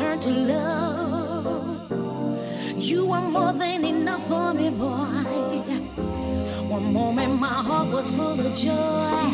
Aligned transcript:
turned 0.00 0.22
to 0.22 0.30
love. 0.30 1.92
You 2.74 3.04
were 3.04 3.20
more 3.20 3.52
than 3.52 3.84
enough 3.84 4.26
for 4.28 4.54
me, 4.54 4.70
boy. 4.70 5.24
One 6.76 6.90
moment 6.94 7.38
my 7.38 7.58
heart 7.68 7.88
was 7.92 8.08
full 8.16 8.40
of 8.46 8.54
joy. 8.56 9.30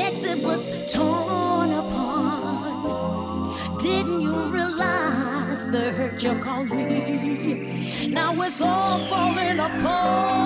Next 0.00 0.24
it 0.24 0.42
was 0.42 0.62
torn 0.90 1.72
apart. 1.82 3.52
Didn't 3.80 4.22
you 4.22 4.36
realize 4.58 5.66
the 5.66 5.92
hurt 5.92 6.22
you 6.22 6.34
caused 6.38 6.72
me? 6.72 8.08
Now 8.08 8.40
it's 8.40 8.62
all 8.62 8.98
falling 9.10 9.58
apart. 9.60 10.43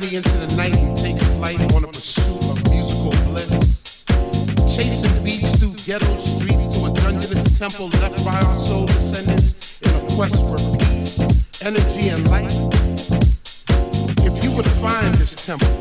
journey 0.00 0.16
into 0.16 0.30
the 0.30 0.56
night, 0.56 0.78
you 0.80 0.94
take 0.96 1.20
flight 1.36 1.74
on 1.74 1.84
a 1.84 1.88
pursuit 1.88 2.50
of 2.50 2.70
musical 2.70 3.10
bliss. 3.30 4.04
Chasing 4.74 5.24
beats 5.24 5.56
through 5.58 5.74
ghetto 5.84 6.14
streets 6.16 6.68
to 6.68 6.86
a 6.86 6.94
dungeonous 6.94 7.58
temple 7.58 7.88
left 8.00 8.24
by 8.24 8.40
our 8.40 8.54
soul 8.54 8.86
descendants 8.86 9.80
in 9.82 9.90
a 9.90 10.14
quest 10.14 10.36
for 10.48 10.58
peace, 10.78 11.20
energy, 11.62 12.08
and 12.08 12.28
light. 12.30 12.52
If 14.24 14.44
you 14.44 14.56
would 14.56 14.66
find 14.66 15.14
this 15.14 15.34
temple, 15.46 15.79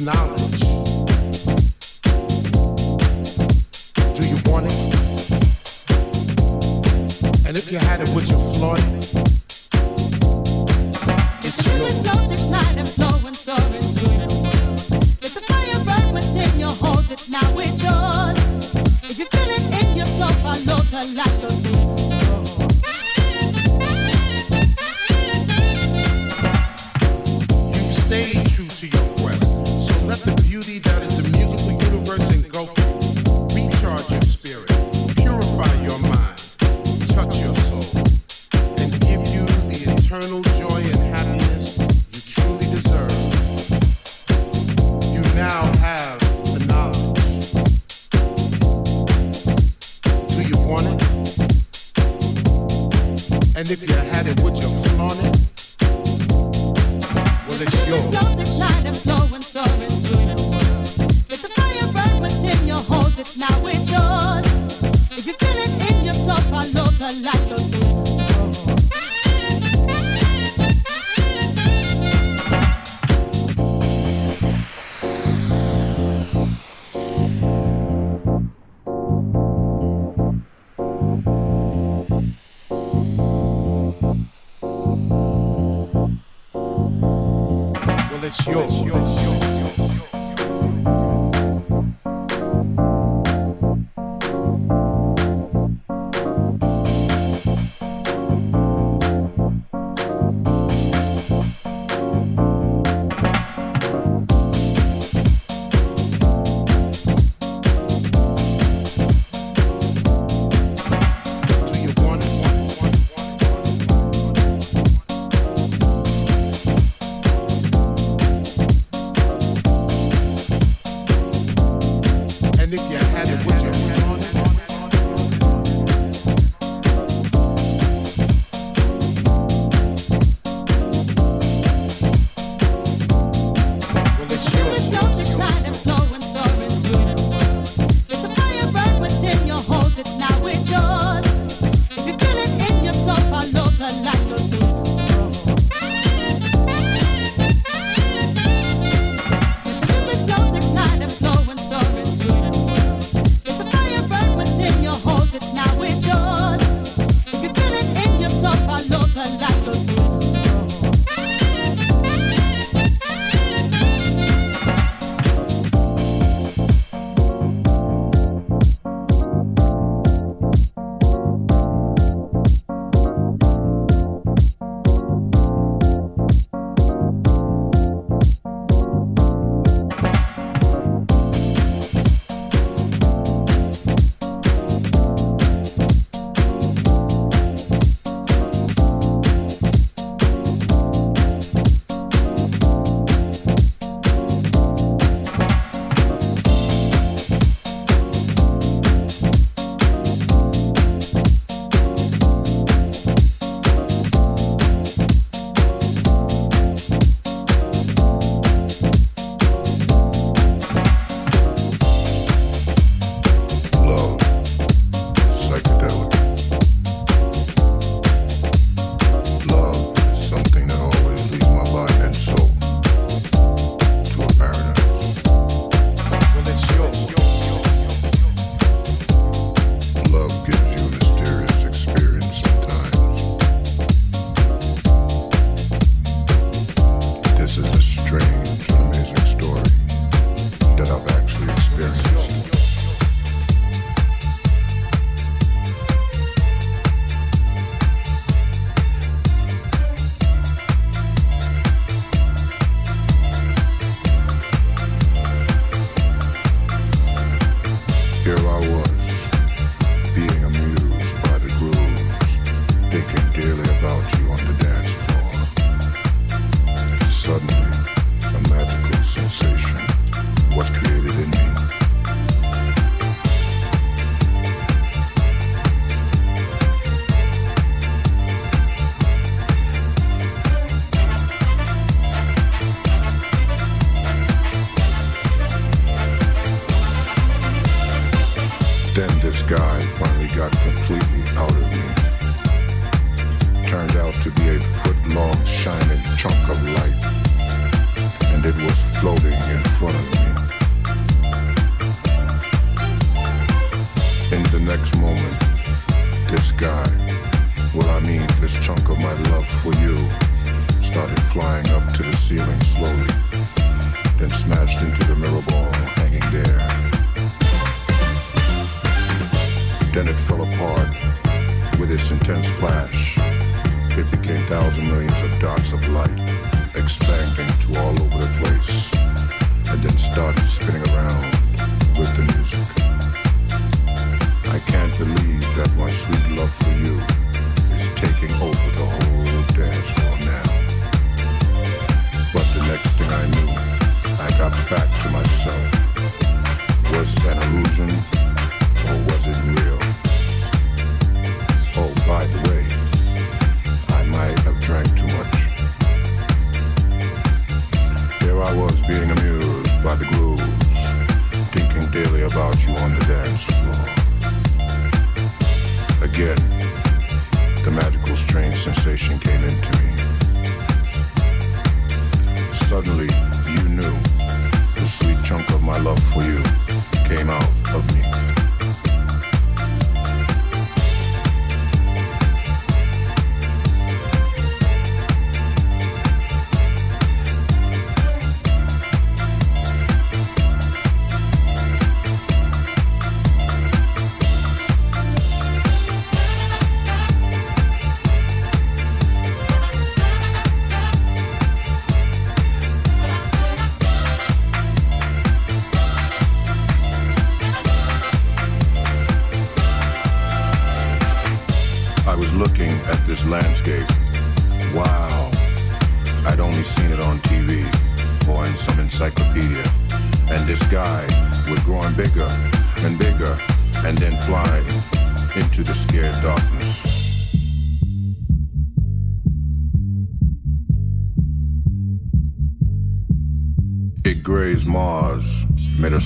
now 0.00 0.29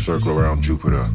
circle 0.05 0.39
around 0.39 0.61
Jupiter, 0.61 1.09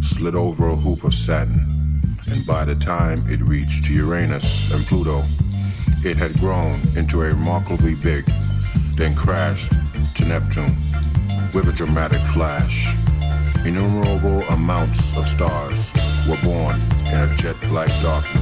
slid 0.00 0.34
over 0.34 0.68
a 0.68 0.74
hoop 0.74 1.04
of 1.04 1.12
Saturn, 1.12 2.16
and 2.28 2.46
by 2.46 2.64
the 2.64 2.74
time 2.74 3.22
it 3.26 3.42
reached 3.42 3.90
Uranus 3.90 4.72
and 4.72 4.82
Pluto, 4.86 5.22
it 6.02 6.16
had 6.16 6.40
grown 6.40 6.80
into 6.96 7.20
a 7.20 7.26
remarkably 7.26 7.94
big, 7.94 8.24
then 8.96 9.14
crashed 9.14 9.74
to 10.14 10.24
Neptune 10.24 10.74
with 11.52 11.68
a 11.68 11.72
dramatic 11.72 12.24
flash. 12.24 12.96
Innumerable 13.66 14.40
amounts 14.48 15.14
of 15.14 15.28
stars 15.28 15.92
were 16.26 16.40
born 16.42 16.80
in 17.08 17.20
a 17.28 17.36
jet 17.36 17.60
black 17.68 17.90
darkness. 18.00 18.41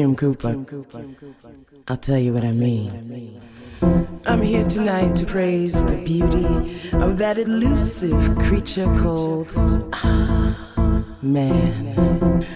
Kim 0.00 0.16
Cooper. 0.16 0.56
I'll 1.88 1.96
tell 1.98 2.16
you 2.16 2.32
what 2.32 2.42
I 2.42 2.52
mean. 2.52 3.38
I'm 4.24 4.40
here 4.40 4.66
tonight 4.66 5.14
to 5.16 5.26
praise 5.26 5.84
the 5.84 6.02
beauty 6.06 6.80
of 6.94 7.18
that 7.18 7.36
elusive 7.36 8.18
creature 8.38 8.86
called 9.02 9.52
ah, 9.92 10.56
man. 11.20 12.46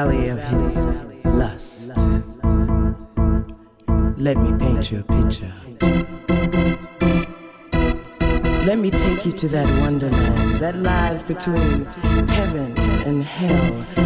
valley 0.00 0.28
of 0.28 0.42
his 0.42 0.86
lust. 1.26 1.88
Let 4.16 4.36
me 4.38 4.50
paint 4.58 4.90
you 4.90 5.00
a 5.00 5.06
picture. 5.18 5.52
Let 8.68 8.78
me 8.78 8.90
take 8.90 9.26
you 9.26 9.32
to 9.32 9.48
that 9.48 9.68
wonderland 9.80 10.60
that 10.62 10.76
lies 10.76 11.22
between 11.22 11.84
heaven 12.28 12.78
and 12.78 13.22
hell 13.22 13.99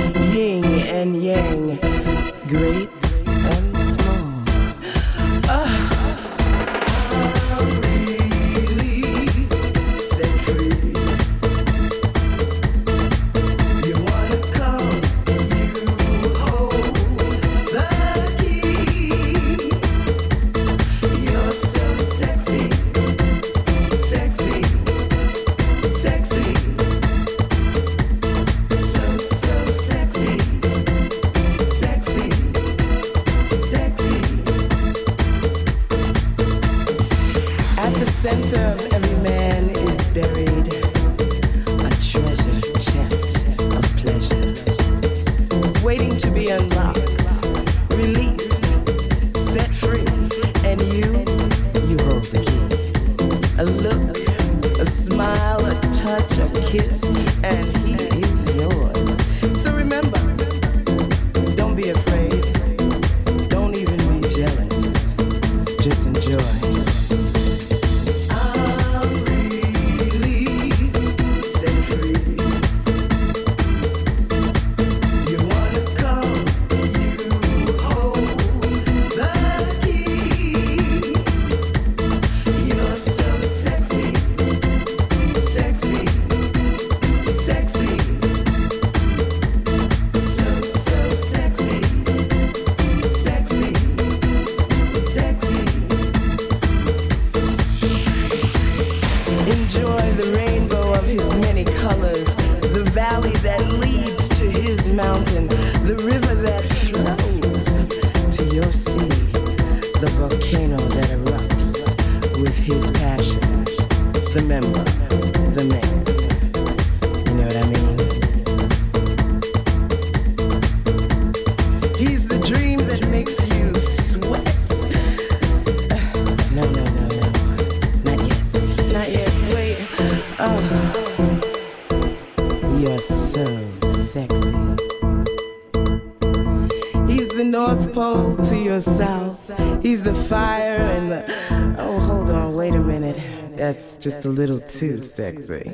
just 144.04 144.26
a 144.26 144.28
little 144.28 144.60
too 144.60 145.00
sexy. 145.00 145.72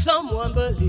someone 0.00 0.54
but 0.54 0.79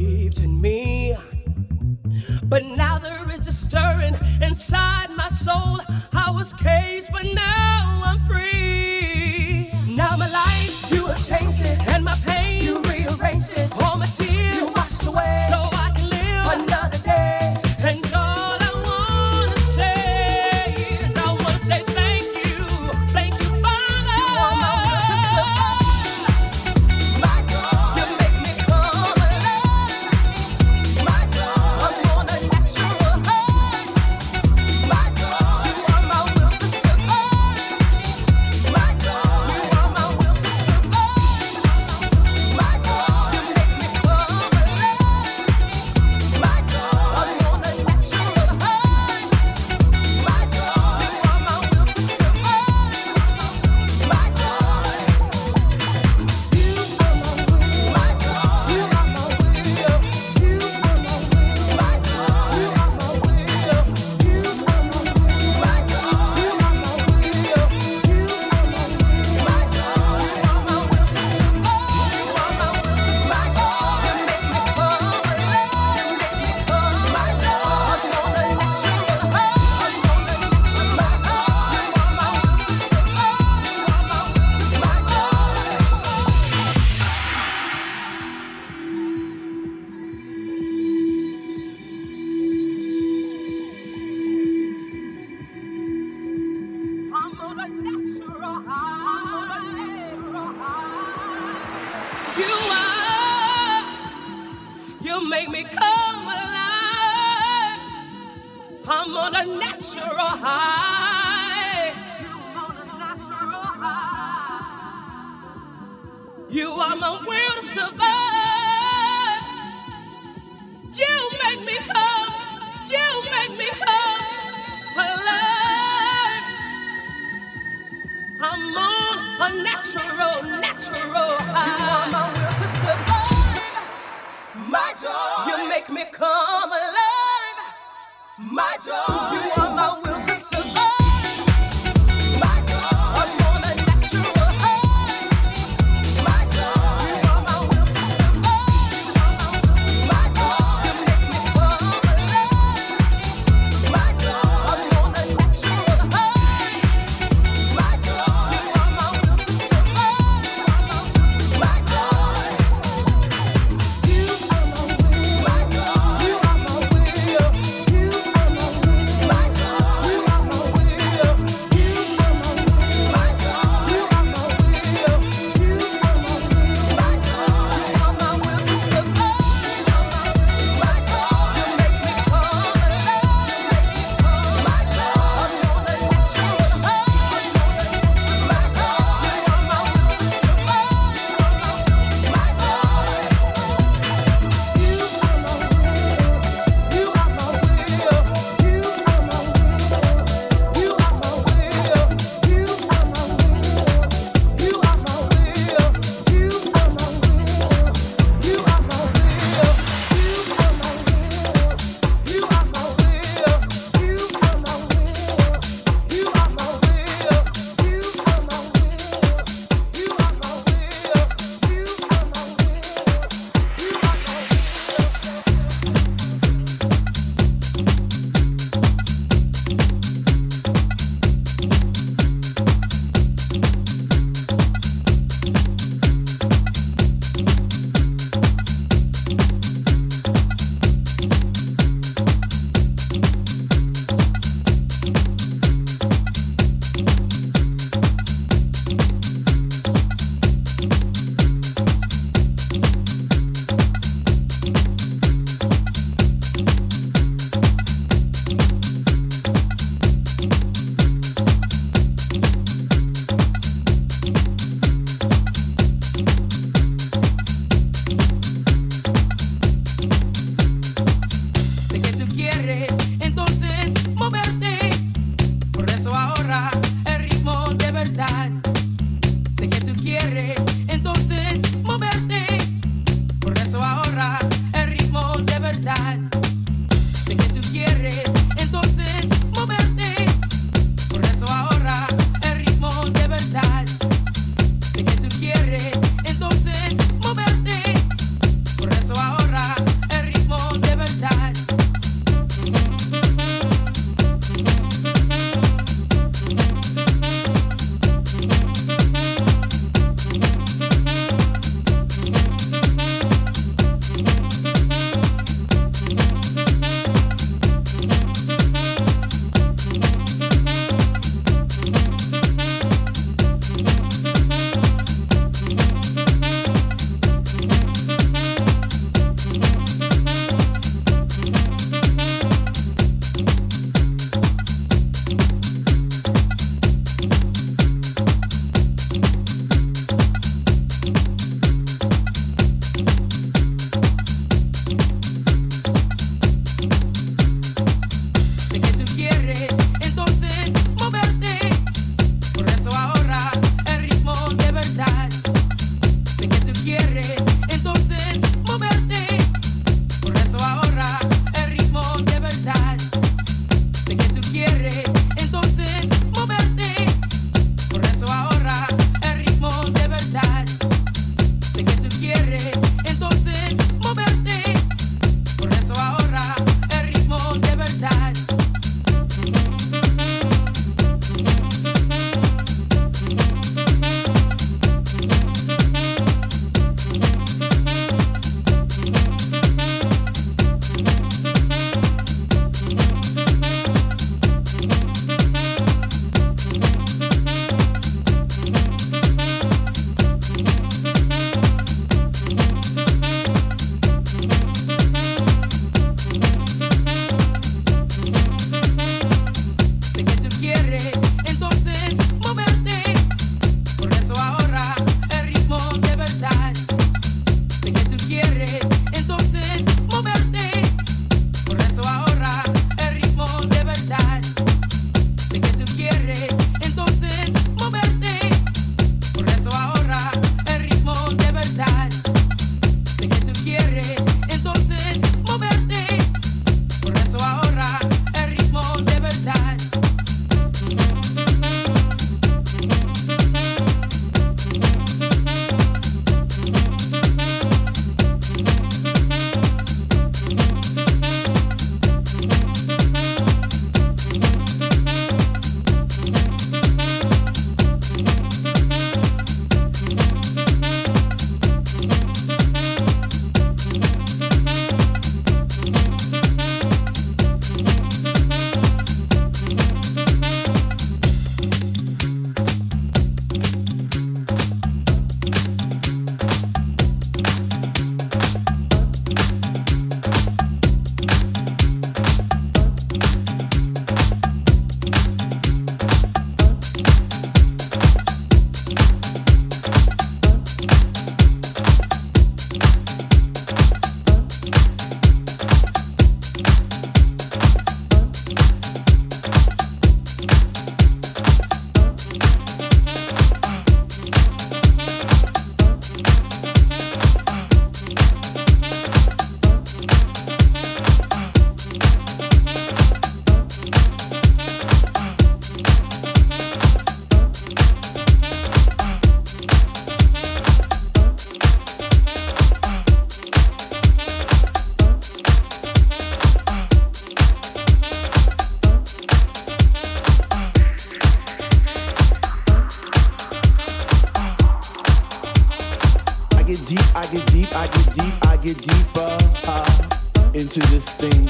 into 540.73 540.88
this 540.89 541.10
thing. 541.15 541.45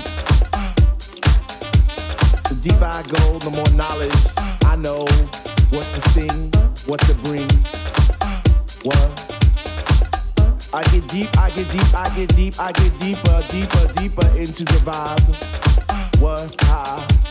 The 2.50 2.60
deeper 2.60 2.86
I 2.86 3.04
go, 3.04 3.38
the 3.38 3.52
more 3.52 3.70
knowledge 3.78 4.12
I 4.66 4.76
know 4.76 5.06
what 5.70 5.86
to 5.94 6.10
sing, 6.10 6.52
what 6.88 7.00
to 7.02 7.14
bring. 7.16 7.48
What? 8.82 8.98
I 10.74 10.84
get 10.92 11.08
deep, 11.08 11.38
I 11.38 11.52
get 11.52 11.70
deep, 11.70 11.94
I 11.94 12.10
get 12.16 12.36
deep, 12.36 12.60
I 12.60 12.72
get 12.72 13.00
deeper, 13.00 13.44
deeper, 13.50 13.94
deeper 13.94 14.28
into 14.38 14.64
the 14.66 14.80
vibe. 14.82 16.20
What? 16.20 16.56
Ah. 16.62 17.31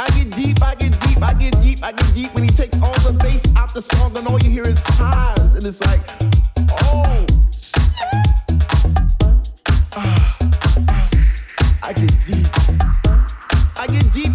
I 0.00 0.08
get 0.10 0.30
deep, 0.36 0.62
I 0.62 0.76
get 0.76 0.92
deep, 1.00 1.20
I 1.22 1.34
get 1.34 1.60
deep, 1.60 1.82
I 1.82 1.90
get 1.90 2.14
deep 2.14 2.32
when 2.34 2.44
he 2.44 2.50
takes 2.50 2.80
all 2.80 2.94
the 3.00 3.18
bass 3.20 3.42
out 3.56 3.74
the 3.74 3.82
song 3.82 4.16
and 4.16 4.28
all 4.28 4.38
you 4.40 4.50
hear 4.50 4.62
is 4.62 4.80
highs. 4.84 5.56
And 5.56 5.66
it's 5.66 5.80
like, 5.80 6.00
oh. 6.70 7.26
I 11.82 11.92
get 11.92 12.12
deep, 12.26 12.46
I 13.76 13.86
get 13.88 14.12
deep, 14.12 14.27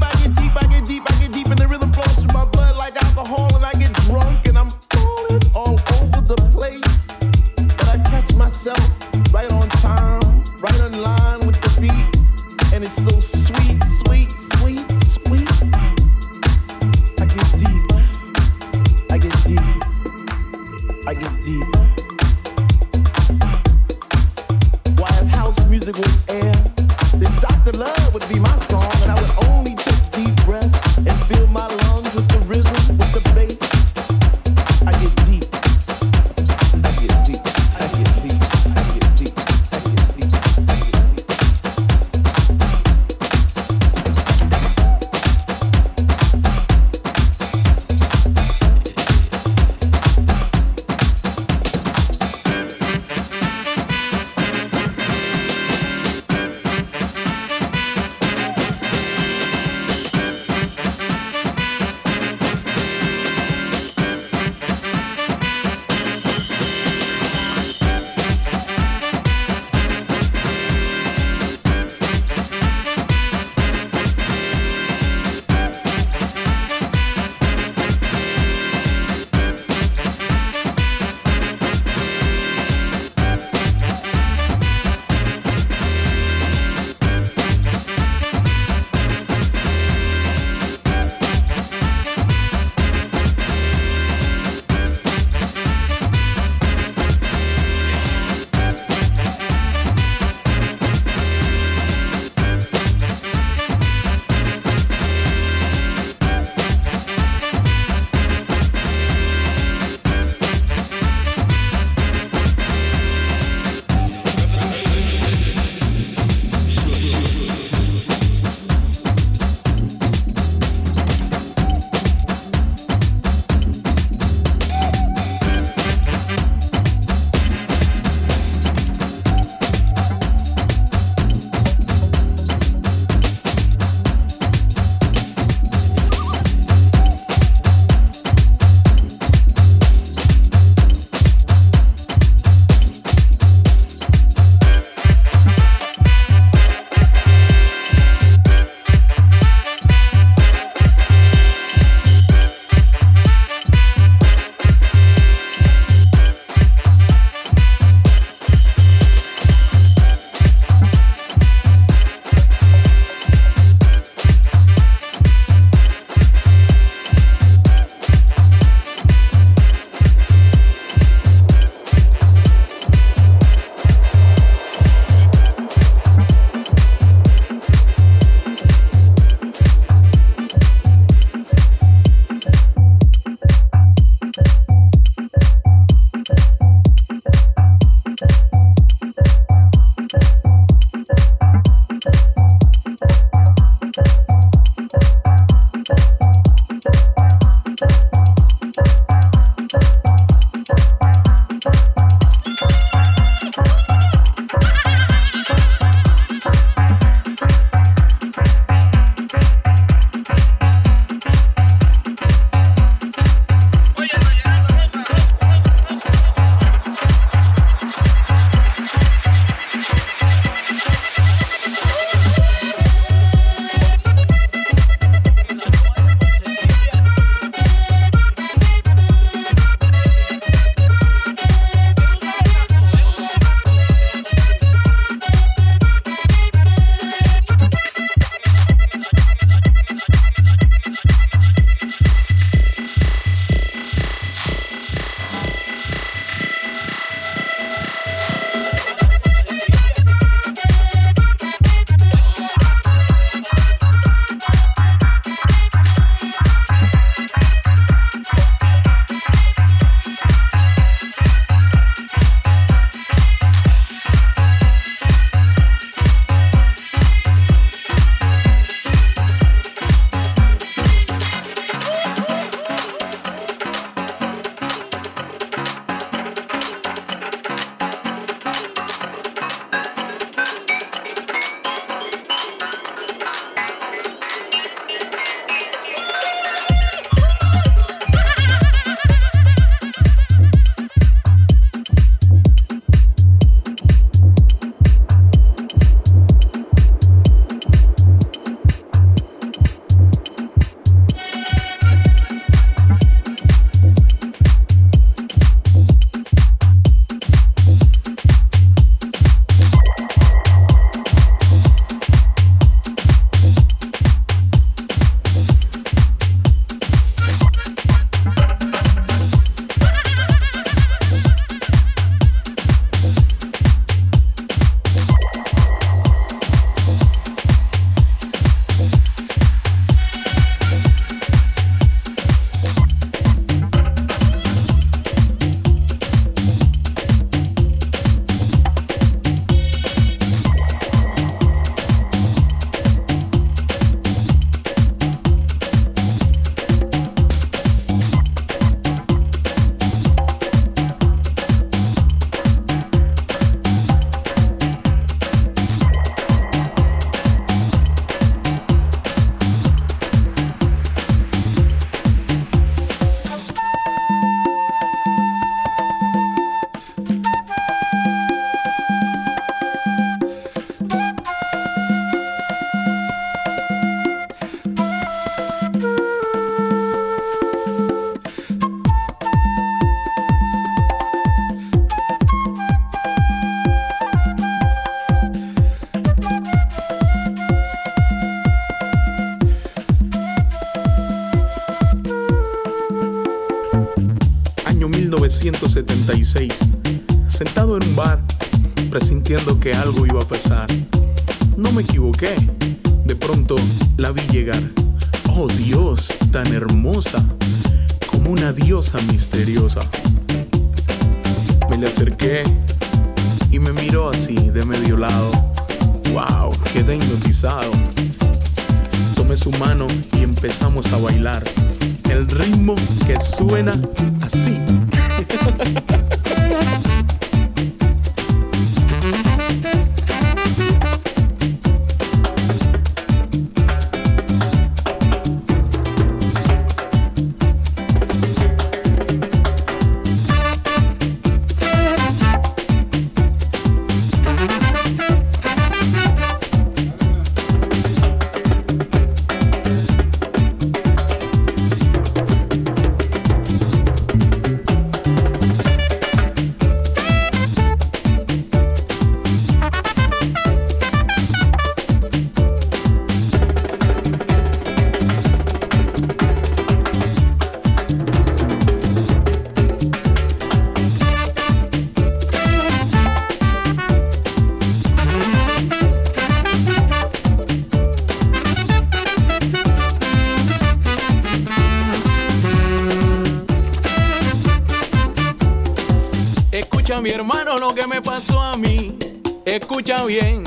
escucha 489.56 490.04
bien. 490.06 490.44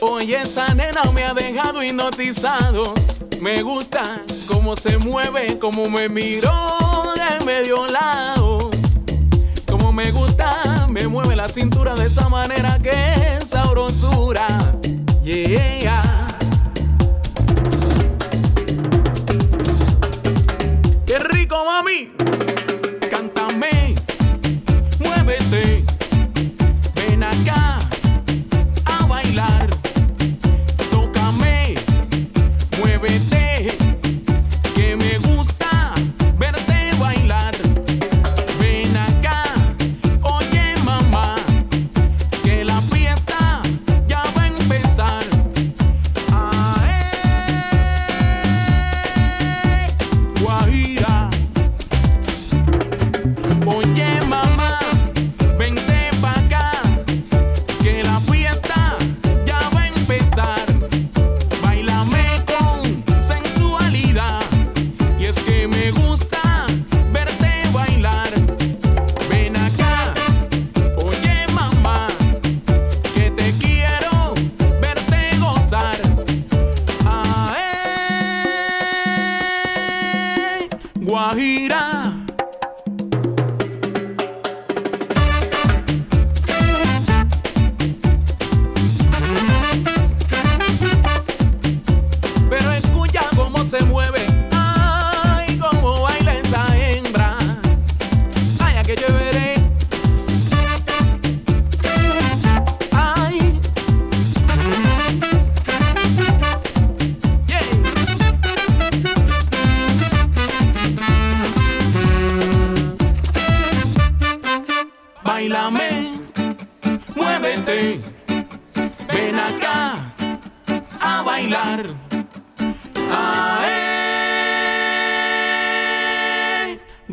Oye, 0.00 0.40
esa 0.40 0.74
nena 0.74 1.02
me 1.14 1.24
ha 1.24 1.34
dejado 1.34 1.82
hipnotizado. 1.82 2.94
Me 3.40 3.62
gusta 3.62 4.22
cómo 4.48 4.76
se 4.76 4.96
mueve, 4.98 5.58
cómo 5.58 5.88
me 5.90 6.08
miró 6.08 7.12
de 7.14 7.44
medio 7.44 7.86
lado. 7.86 8.70
Como 9.70 9.92
me 9.92 10.10
gusta, 10.10 10.86
me 10.88 11.06
mueve 11.06 11.36
la 11.36 11.48
cintura 11.48 11.94
de 11.94 12.06
esa 12.06 12.28
manera 12.28 12.78
que 12.82 13.38
es 13.38 13.50
sabrosura. 13.50 14.46
Yeah. 15.22 15.75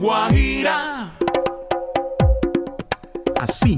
Guajira. 0.03 1.15
Así 3.39 3.77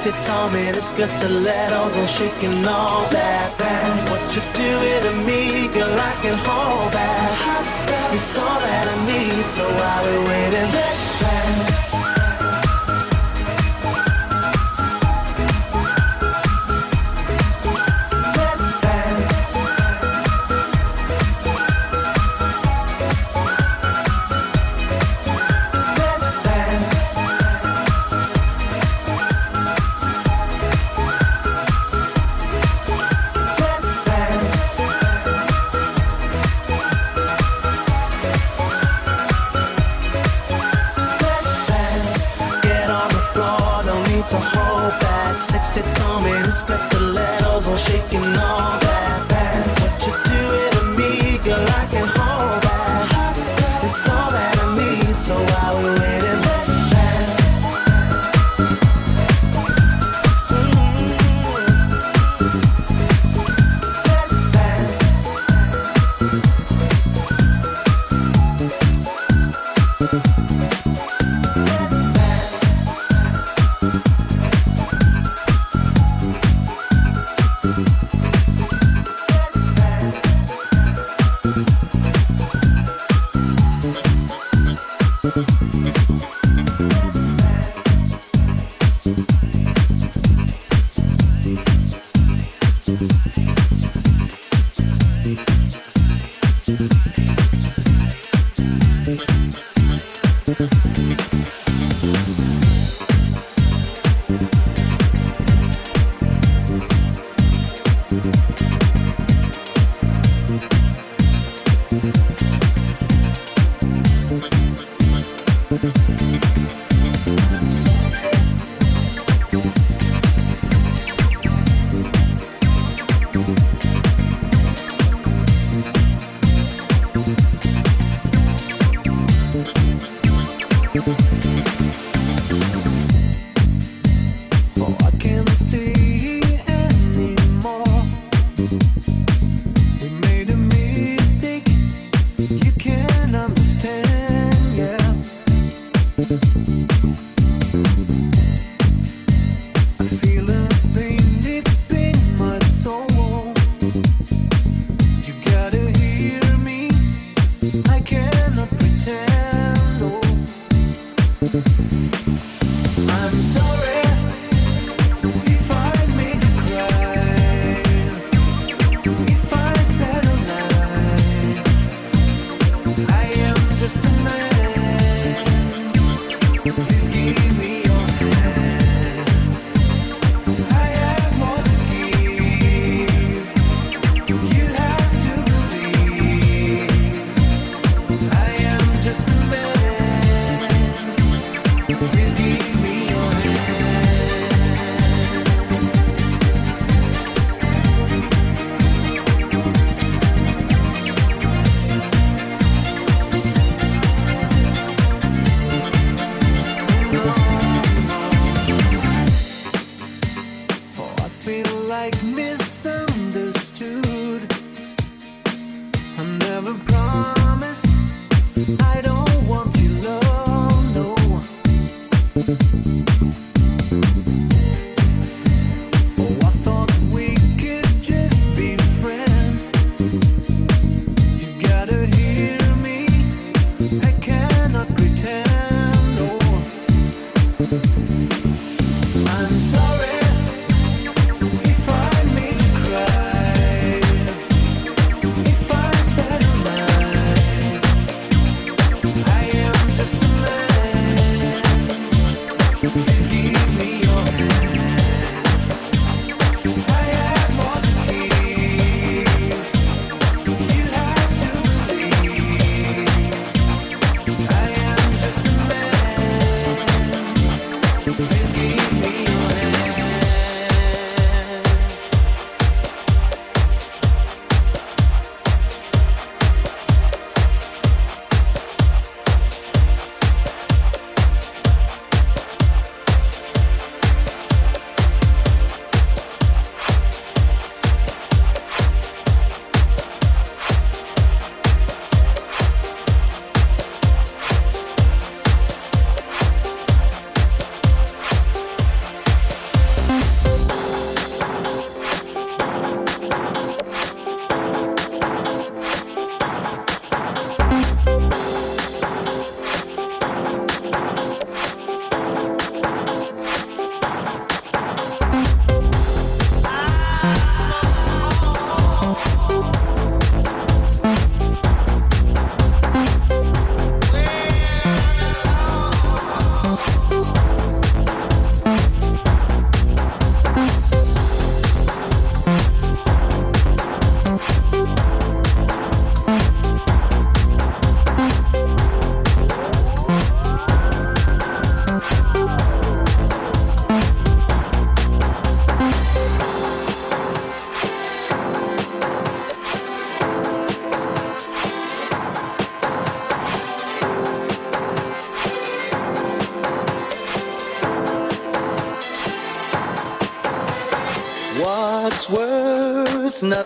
sit 0.00 0.14
calm 0.24 0.54
and 0.54 0.74
discuss 0.74 1.14
the 1.16 1.28
letters 1.28 1.98
on 1.98 2.06
shaking 2.06 2.66
all 2.66 3.04
that 3.10 3.52
fast. 3.58 4.10
What 4.10 4.22
you 4.34 4.42
doing 4.56 5.02
to 5.06 5.12
me, 5.28 5.68
girl, 5.74 5.92
I 5.92 6.12
can 6.22 6.38
hold 6.40 6.90
back. 6.90 8.14
It's 8.14 8.38
all 8.38 8.60
that 8.60 8.86
I 8.88 8.96
need, 9.04 9.44
so 9.44 9.62
I'll 9.62 10.04
be 10.06 10.16
waiting. 10.26 10.79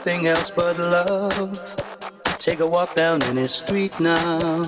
Nothing 0.04 0.26
else 0.26 0.50
but 0.50 0.76
love. 0.78 1.76
Take 2.38 2.60
a 2.60 2.66
walk 2.66 2.94
down 2.94 3.22
any 3.22 3.46
street 3.46 3.98
now. 4.00 4.62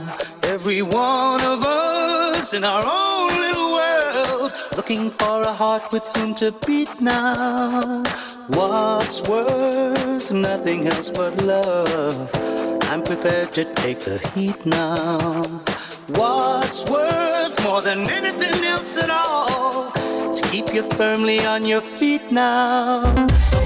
Every 0.44 0.80
one 0.80 1.42
of 1.42 1.62
us 1.62 2.54
in 2.54 2.64
our 2.64 2.82
own 2.82 3.28
little 3.40 3.72
world, 3.74 4.52
looking 4.76 5.10
for 5.10 5.42
a 5.42 5.52
heart 5.52 5.92
with 5.92 6.04
whom 6.16 6.32
to 6.36 6.54
beat 6.66 7.02
now. 7.02 8.02
What's 8.48 9.28
worth 9.28 10.32
nothing 10.32 10.86
else 10.86 11.10
but 11.10 11.42
love? 11.42 12.30
I'm 12.90 13.02
prepared 13.02 13.52
to 13.52 13.64
take 13.74 13.98
the 13.98 14.18
heat 14.34 14.64
now. 14.64 15.42
What's 16.16 16.88
worth 16.88 17.62
more 17.62 17.82
than 17.82 18.08
anything 18.08 18.64
else 18.64 18.96
at 18.96 19.10
all? 19.10 19.90
To 20.32 20.48
keep 20.50 20.72
you 20.72 20.82
firmly 20.92 21.44
on 21.44 21.66
your 21.66 21.82
feet 21.82 22.30
now. 22.30 23.26
So 23.50 23.65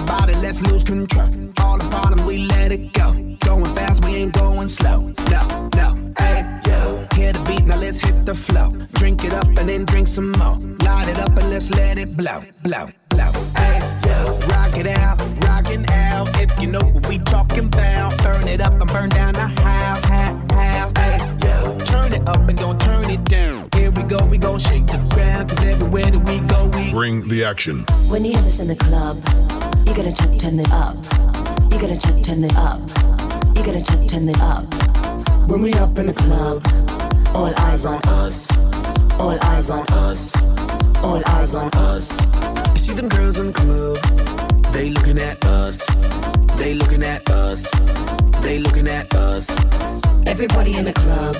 Roll, 0.00 0.08
everybody, 0.08 0.34
let's 0.46 0.60
lose 0.62 0.84
control. 0.84 1.28
All 1.60 1.78
the 1.78 1.88
bottom, 1.90 2.26
we 2.26 2.46
let 2.46 2.72
it 2.72 2.92
go. 2.92 3.12
Going 3.40 3.74
fast, 3.74 4.04
we 4.04 4.16
ain't 4.16 4.32
going 4.32 4.68
slow. 4.68 5.12
No, 5.30 5.70
no, 5.76 6.12
hey, 6.18 6.60
yo. 6.66 7.06
Hear 7.14 7.32
the 7.32 7.42
beat, 7.46 7.64
now 7.64 7.76
let's 7.76 8.00
hit 8.00 8.24
the 8.26 8.34
flow. 8.34 8.72
Drink 8.94 9.24
it 9.24 9.32
up 9.32 9.46
and 9.46 9.68
then 9.68 9.84
drink 9.84 10.08
some 10.08 10.32
more. 10.32 10.56
Light 10.84 11.08
it 11.08 11.18
up 11.18 11.36
and 11.36 11.50
let's 11.50 11.70
let 11.70 11.98
it 11.98 12.16
blow, 12.16 12.42
blow, 12.62 12.88
blow. 13.08 13.32
Hey, 13.56 13.78
yo. 14.06 14.38
Rock 14.48 14.76
it 14.76 14.86
out, 14.86 15.18
rockin' 15.46 15.88
out. 15.90 16.28
If 16.40 16.58
you 16.60 16.68
know 16.68 16.80
what 16.80 17.06
we 17.06 17.18
talking 17.18 17.66
about, 17.66 18.16
burn 18.22 18.48
it 18.48 18.60
up 18.60 18.72
and 18.72 18.90
burn 18.90 19.08
down 19.10 19.34
the 19.34 19.48
house, 19.62 20.04
house. 20.04 20.92
Hey, 20.96 21.18
yo. 21.44 21.78
Turn 21.80 22.12
it 22.12 22.28
up 22.28 22.48
and 22.48 22.58
don't 22.58 22.80
turn 22.80 22.89
it 22.89 22.89
we 24.30 24.38
gon' 24.38 24.60
shake 24.60 24.86
the 24.86 24.98
ground, 25.12 25.48
cause 25.48 25.64
everywhere 25.64 26.08
that 26.10 26.24
we 26.28 26.40
go, 26.46 26.68
we 26.78 26.92
Bring 26.92 27.26
the 27.28 27.42
action. 27.44 27.80
When 28.08 28.24
you 28.24 28.32
hear 28.32 28.42
this 28.42 28.60
in 28.60 28.68
the 28.68 28.76
club, 28.76 29.16
you 29.84 29.92
gotta 29.94 30.12
turn, 30.12 30.38
turn 30.38 30.58
it 30.60 30.70
up. 30.70 30.96
You 31.72 31.80
gotta 31.80 31.98
turn, 31.98 32.22
turn 32.22 32.44
it 32.44 32.54
up. 32.54 32.80
You 33.56 33.64
gotta 33.64 33.82
turn, 33.82 34.06
turn 34.06 34.28
it 34.28 34.40
up. 34.40 34.64
When 35.48 35.62
we 35.62 35.74
up 35.74 35.98
in 35.98 36.06
the 36.06 36.14
club, 36.14 36.64
all 37.34 37.52
eyes 37.66 37.84
on 37.84 38.00
us. 38.04 38.48
All 39.18 39.36
eyes 39.44 39.68
on 39.68 39.84
us. 39.88 40.36
All 41.02 41.22
eyes 41.26 41.54
on 41.56 41.68
us. 41.74 42.08
You 42.72 42.78
see 42.78 42.92
them 42.92 43.08
girls 43.08 43.38
in 43.40 43.48
the 43.48 43.52
club, 43.52 43.98
they 44.72 44.90
looking 44.90 45.18
at 45.18 45.44
us. 45.44 45.84
They 46.56 46.74
looking 46.74 47.02
at 47.02 47.28
us. 47.30 47.68
They 48.42 48.60
looking 48.60 48.86
at 48.86 49.12
us. 49.14 49.50
Everybody 50.26 50.76
in 50.76 50.84
the 50.84 50.92
club, 50.92 51.36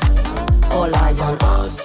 all 0.73 0.95
eyes 0.97 1.21
on 1.21 1.39
us. 1.43 1.85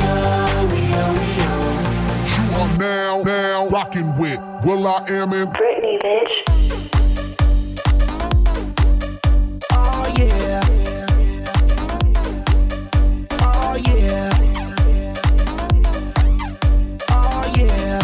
now, 2.81 3.21
now 3.21 3.67
rocking 3.67 4.17
with 4.17 4.39
will.i.am 4.65 5.33
in 5.33 5.47
Britney, 5.49 5.99
bitch. 6.01 6.33
Oh 9.71 10.13
yeah. 10.17 10.63
Oh 13.39 13.75
yeah. 13.85 14.31
Oh 17.09 17.53
yeah. 17.55 18.01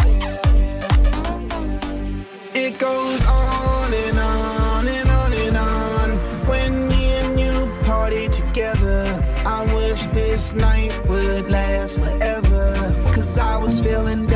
It 2.54 2.78
goes 2.78 3.24
on 3.26 3.92
and 3.92 4.18
on 4.20 4.86
and 4.86 5.10
on 5.10 5.32
and 5.32 5.56
on. 5.56 6.10
When 6.46 6.86
me 6.86 7.10
and 7.14 7.40
you 7.40 7.68
party 7.82 8.28
together, 8.28 9.20
I 9.44 9.64
wish 9.74 10.06
this 10.06 10.54
night 10.54 11.04
would 11.08 11.50
last 11.50 11.98
forever. 11.98 12.94
Cause 13.12 13.36
I 13.36 13.56
was 13.56 13.80
feeling 13.80 14.27